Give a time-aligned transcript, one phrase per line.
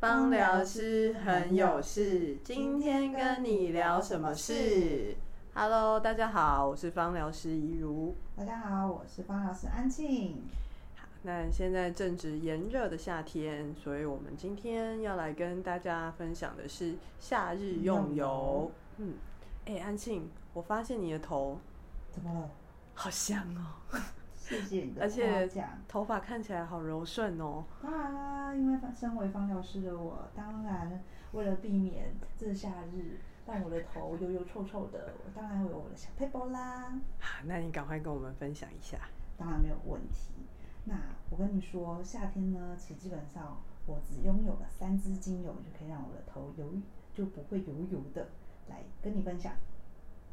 [0.00, 5.14] 芳疗师很有事，今天跟你聊什么事
[5.52, 8.16] ？Hello，大家好，我是芳疗师怡如。
[8.34, 10.42] 大家好，我是芳疗师安庆。
[11.20, 18.72] 那现在正值炎热的夏天，所以我们今天要来跟大家分享的是夏日用油。
[18.96, 19.16] 嗯，
[19.66, 21.58] 哎，安庆，我发现你的头
[22.10, 22.50] 怎么了？
[22.94, 24.00] 好香哦。
[24.50, 25.48] 谢谢你的而且
[25.86, 27.64] 头发看起来好柔顺哦。
[27.80, 31.00] 当然啦，因为身为芳疗师的我，当然
[31.30, 36.92] 为了避免这夏日让我的头油油臭臭的，我当然会有我的小配包啦。
[37.20, 38.98] 好，那你赶快跟我们分享一下。
[39.38, 40.32] 当然没有问题。
[40.84, 40.96] 那
[41.30, 46.72] 我跟你说，夏天呢，其实基本上我只拥有了三支精油，就可以让我的头油
[47.14, 48.26] 就不会油油的。
[48.68, 49.52] 来跟你分享，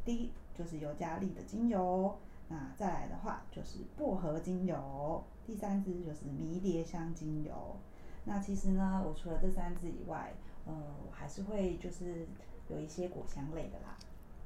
[0.03, 2.17] 第一就是尤加利的精油。
[2.49, 7.75] 那再来的话就是薄荷精油，第三支就是迷迭香精油。
[8.23, 10.33] 那其实呢，我除了这三支以外，
[10.65, 10.73] 呃，
[11.05, 12.25] 我还是会就是
[12.69, 13.97] 有一些果香类的啦。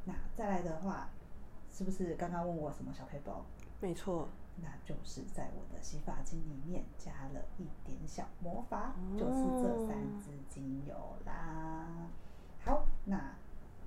[0.05, 1.09] 那再来的话，
[1.71, 3.45] 是不是刚刚问我什么小配包？
[3.79, 10.95] 没错，那就是在我的洗发精里面加了一点小魔法，就是这三支精油
[11.25, 12.09] 啦。
[12.65, 13.35] 好，那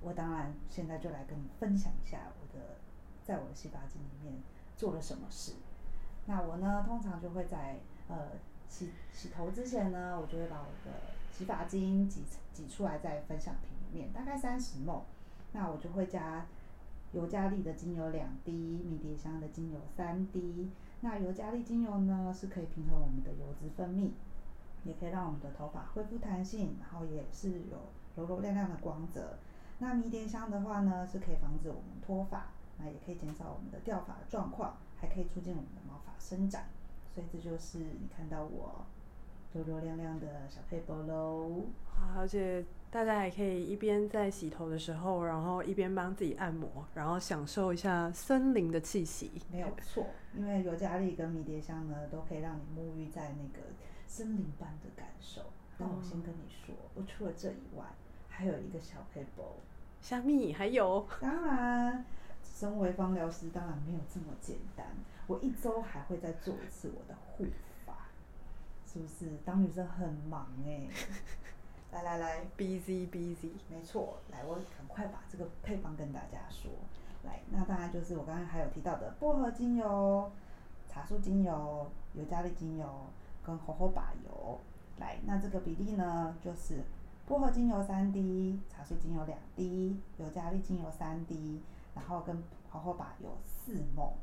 [0.01, 2.63] 我当然现在就来跟你分享一下我的。
[3.25, 4.35] 在我的洗发精里面
[4.77, 5.53] 做了什么事？
[6.27, 8.29] 那我呢，通常就会在呃
[8.69, 10.97] 洗洗头之前呢，我就会把我的
[11.31, 12.21] 洗发精挤
[12.53, 15.01] 挤出来在分享瓶里面，大概三十 ml。
[15.53, 16.45] 那我就会加
[17.13, 20.69] 尤加利的精油两滴，迷迭香的精油三滴。
[21.01, 24.11] 那尤加利精油呢，是可以平衡我们的油脂分泌，
[24.83, 27.77] 也可以让我们的头发恢复弹性，然后也是有
[28.15, 29.37] 柔柔亮亮的光泽。
[29.79, 32.47] 那迷迭香的话呢，是可以防止我们脱发。
[32.77, 36.63] 那也可以减少我们的掉发的状况，还可以促进我们的毛发生长，
[37.13, 38.85] 所以这就是你看到我
[39.53, 41.63] 油油亮亮的小配包喽。
[42.17, 49.31] 而且大家还可以一边在洗头的时候，然后一边帮自己按摩，然后享受一下森林的气息。
[49.49, 53.67] 没有错，因为尤加利跟迷迭香呢，都可以让你沐浴在那个
[54.05, 55.41] 森林般的感受。
[55.77, 57.85] 但我先跟你说，我除了这以外，
[58.27, 59.43] 还有一个小配包。
[60.01, 61.07] 虾米还有？
[61.21, 62.05] 当然。
[62.55, 64.87] 身为芳疗师，当然没有这么简单。
[65.27, 67.45] 我一周还会再做一次我的护
[67.85, 68.07] 发，
[68.87, 69.29] 是不是？
[69.43, 70.87] 当女生很忙 哎。
[71.91, 74.19] 来来来，busy busy，没错。
[74.31, 76.71] 来，我赶快把这个配方跟大家说。
[77.25, 80.31] 来，那当然就是我刚刚还有提到的薄荷精油、
[80.87, 82.87] 茶树精油、尤加利精油
[83.43, 84.61] 跟荷荷把油。
[84.97, 86.83] 来，那这个比例呢，就是
[87.27, 91.61] 薄荷精油三滴，茶树精油两滴，尤加利精油三滴。
[91.95, 94.13] 然后跟好好把油四抹，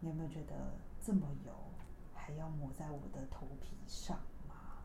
[0.00, 0.52] 你有没有觉得
[1.00, 1.52] 这么油
[2.12, 4.16] 还要抹在我的头皮上
[4.48, 4.82] 吗？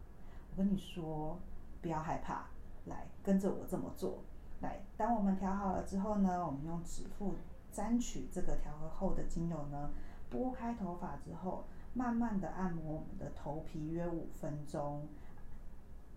[0.52, 1.40] 我跟你说，
[1.82, 2.46] 不要害怕，
[2.86, 4.24] 来跟着我这么做。
[4.62, 7.34] 来，当我们调好了之后呢，我们用指腹
[7.72, 9.90] 沾取这个调和后的精油呢，
[10.30, 11.66] 拨开头发之后，
[11.96, 15.08] 慢慢的按摩我们的头皮约五分钟。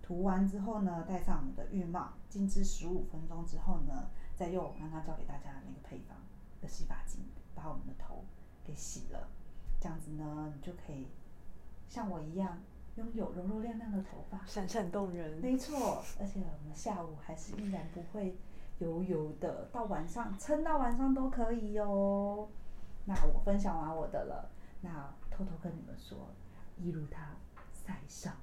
[0.02, 4.10] 涂完之后呢，戴上我们的浴帽，静置十五分钟之后呢。
[4.37, 6.17] 再用我刚刚教给大家的那个配方
[6.61, 7.21] 的洗发精，
[7.55, 8.25] 把我们的头
[8.65, 9.28] 给洗了，
[9.81, 11.09] 这样子呢，你就可以
[11.89, 12.59] 像我一样
[12.97, 15.41] 拥有柔柔亮亮的头发，闪闪动人。
[15.41, 18.37] 没错，而且我们下午还是依然不会
[18.78, 22.49] 油油的，到晚上撑到晚上都可以哦。
[23.05, 24.50] 那我分享完我的了，
[24.81, 26.19] 那偷偷跟你们说，
[26.77, 27.37] 一如它
[27.73, 28.34] 晒伤。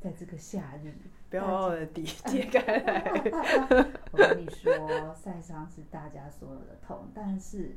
[0.00, 0.94] 在这个夏日，
[1.28, 3.04] 不要把我的底揭开来。
[4.10, 7.76] 我跟你说，晒伤是大家所有的痛，但是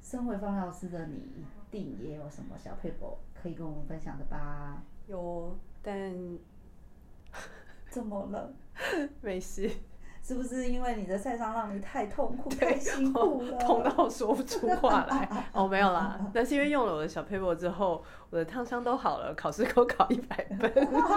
[0.00, 4.82] 身为方老师的你，一定也有什么小配博可以跟我们分享的吧？
[5.08, 6.14] 有，但
[7.90, 8.54] 怎么了？
[9.20, 9.68] 没事。
[10.22, 15.28] 是不是因为你的晒伤让你太痛苦、 太辛苦了，痛到说不出话来？
[15.52, 20.72] 哦，没有啦，那是因为用了我的小 paper 之后，我的烫伤都好了，考试够考一百分，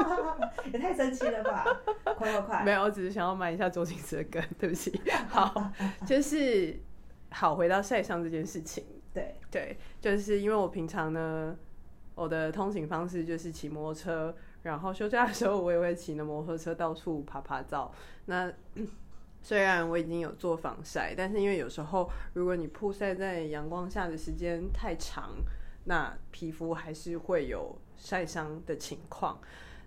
[0.73, 1.65] 也太神奇了吧！
[2.03, 2.63] 快快快！
[2.63, 4.99] 没有，我只是想要买一下周星驰的歌，对不起。
[5.29, 5.71] 好，
[6.03, 6.75] 就是
[7.29, 8.83] 好回到晒伤这件事情。
[9.13, 11.55] 对对，就是因为我平常呢，
[12.15, 14.35] 我的通行方式就是骑摩托车。
[14.65, 17.93] 然后休假的时候，我也会骑着摩托车到处爬爬照。
[18.25, 18.51] 那
[19.39, 25.35] 虽然我已经有做防晒，但是因为有时候如果你曝晒在阳光下的时间太长，
[25.83, 29.39] 那皮肤还是会有晒伤的情况。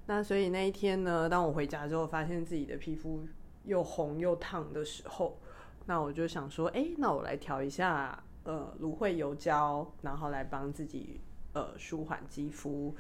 [0.07, 3.27] 那所以那一天呢，当我回家之后，发现自己的皮肤
[3.65, 5.41] 又红又烫的时候，
[5.87, 11.21] 那我就想说，哎，那我来调一下呃芦荟油胶，然后来帮自己
[11.53, 12.95] 呃舒缓肌肤。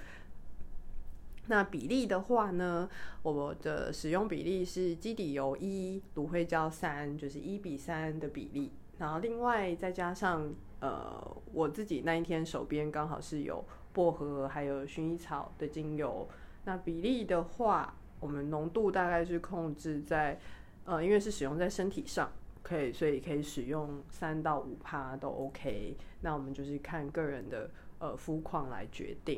[1.49, 2.89] 那比例的话呢，
[3.23, 8.71] 我的使用比例是基底油一，芦荟胶三，就是一比三的比例。
[8.99, 16.29] 然后另外再加上呃，我自己那一天手边刚好是有薄荷还有薰衣草的精油。
[16.65, 20.39] 那比例的话，我们浓度大概是控制在
[20.85, 22.31] 呃，因为是使用在身体上，
[22.62, 25.97] 可以所以可以使用三到五帕都 OK。
[26.21, 29.38] 那我们就是看个人的呃肤况来决定。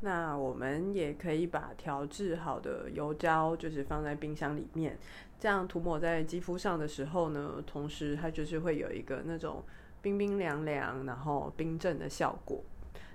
[0.00, 4.96] 那我们也可以把调制好的油胶，就是放在冰箱里面，
[5.40, 9.64] 这样涂抹在肌肤上的时候呢，同时它就是会有一个那种
[10.00, 12.62] 冰冰凉凉，然后冰镇的效果。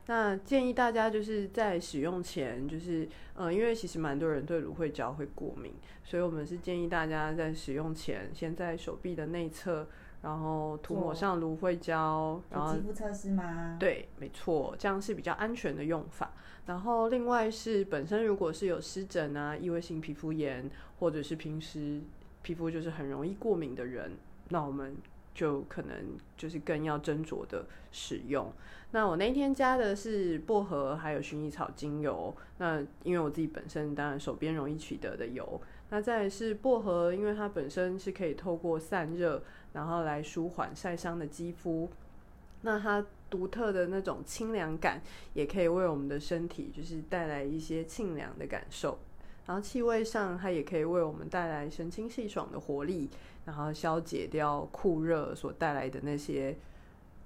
[0.07, 9.87] 那建议大家就是在使用前，就是呃，因为其实蛮多人对芦荟胶会过敏，所以我们是建议大家在使用前，先在手臂的内侧。
[10.23, 13.75] 然后涂抹上芦荟胶，然后肌肤测试吗？
[13.77, 16.31] 对，没错，这样是比较安全的用法。
[16.65, 21.99] 然后另外是本身如果是有湿疹啊、异位性皮肤炎，或者是平时
[22.41, 24.13] 皮肤就是很容易过敏的人，
[24.47, 24.95] 那我们
[25.35, 25.97] 就可能
[26.37, 28.49] 就是更要斟酌的使用。
[28.91, 35.59] 那我那天加的是薄荷还有薰衣草精油，那因为我自己本身当然手边容易取得的油。
[35.93, 39.43] 那再是薄荷，因为它本身是可以透过散热，
[39.73, 41.87] 然后来舒缓晒伤的肌肤。
[42.61, 44.99] 那它独特的那种清凉感，
[45.35, 48.97] 也可以为我们的身体就是带来一些清凉的感受。
[49.45, 53.07] 然后气味上，它也可以为我们带来神清气爽的活力，
[53.45, 56.57] 然后消解掉酷热所带来的那些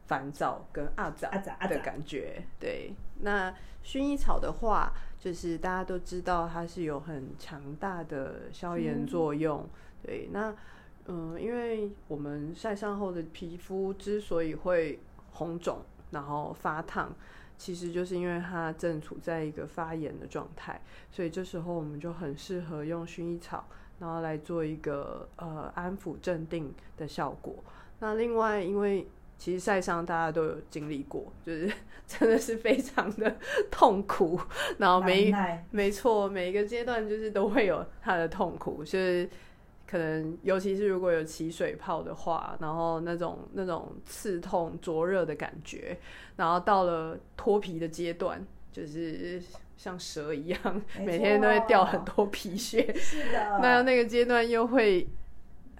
[0.08, 1.30] 烦躁跟阿杂
[1.70, 2.44] 的感觉。
[2.60, 2.92] 对，
[3.22, 3.54] 那
[3.84, 4.92] 薰衣草的话。
[5.20, 9.68] 就是大家都知道它是有很强大的消炎作用，
[10.04, 10.30] 对。
[10.32, 10.56] 那
[11.08, 15.00] 嗯，因为我们晒伤后的皮肤之所以会
[15.32, 15.82] 红肿，
[16.12, 17.12] 然后发烫，
[17.58, 20.80] 其实就是因为它正处在一个发炎的状态，
[21.12, 23.66] 所以这时候我们就很适合用薰衣草，
[24.00, 27.56] 然后来做一个呃安抚镇定的效果。
[28.00, 31.72] 那另外，因为其实晒伤大家都有经历过，就是
[32.08, 33.36] 真的是非常的
[33.70, 34.40] 痛苦。
[34.78, 35.34] 然后每
[35.72, 39.30] 没错，每一个阶段就是都会有它的痛苦，就是
[39.86, 45.98] 可能尤其是如果有起水泡的话，然后那种那种刺痛灼热的感觉，
[46.36, 49.42] 然后到了脱皮的阶段，就是
[49.78, 52.92] 像蛇一样，每天都会掉很多 皮屑。
[52.96, 55.08] 是的，那那个阶段又会。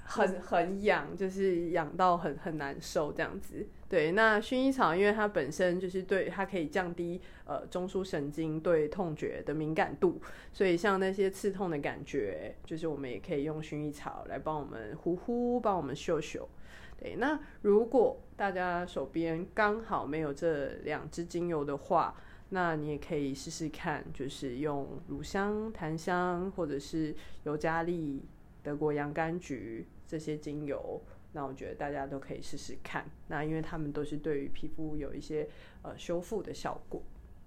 [0.10, 3.68] 很很痒，就是痒到很很难受这样子。
[3.90, 10.22] 对，那薰衣草因为它本身就是对它可以降低呃中枢神经对痛觉的敏感度，
[10.52, 16.48] 所以像那些刺痛的感觉，就是我们也可以用薰衣草来帮我们呼呼，帮我们嗅嗅。
[17.00, 22.16] 对，那如果大家手边刚好没有这两支精油的话，
[22.50, 28.24] 那你也可以试试看，就是用乳香、檀香或者是尤加利、
[28.64, 29.86] 德国洋甘菊。
[30.08, 31.02] 这些精油，
[31.34, 33.06] 那我觉得大家都可以试试看。
[33.28, 35.48] 那因为他们都是对于皮肤有一些
[35.84, 37.04] 呃修复的效果。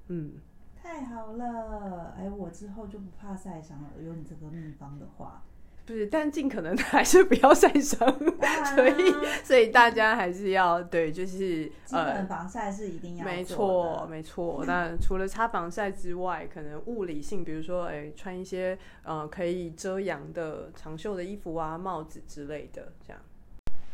[0.09, 0.35] 嗯，
[0.77, 2.15] 太好了！
[2.19, 3.91] 哎，我之后就不怕晒伤了。
[4.03, 5.43] 有你这个秘方的话，
[5.87, 7.99] 不是，但尽可能 还是不要晒伤。
[8.75, 13.25] 所以，所以大家还是要对，就是呃，防晒是一定要。
[13.25, 14.63] 没错，没错。
[14.67, 23.21] 那 除了擦防晒之外，可能物理性，比如说，哎，穿一些呃可以遮阳的长袖的衣服啊、帽子之类的，这样。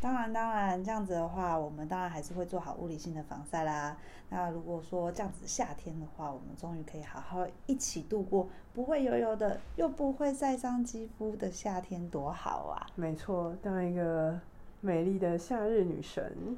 [0.00, 3.96] 当然，当然，这样子的话，我们当然还是会做好物理性的防晒啦。
[4.28, 12.86] 那如果说这样子夏天的话，我们终于可以好好一起度过不会油油的，又不会晒伤肌肤的夏天，多好啊！
[12.94, 14.38] 没错，当一个
[14.80, 16.56] 美丽的夏日女神，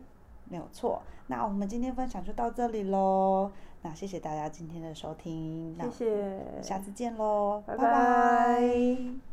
[0.48, 1.02] 没有错。
[1.26, 3.50] 那我们今天分享就到这里喽。
[3.82, 9.27] 那谢谢大家今天的收听，谢谢，下次见喽，拜拜。